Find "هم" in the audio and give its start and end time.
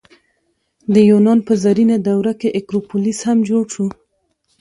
3.27-3.37